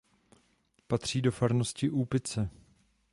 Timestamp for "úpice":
1.89-2.49